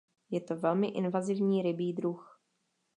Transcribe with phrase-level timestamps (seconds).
[0.29, 2.41] Je to velmi invazivní rybí druh.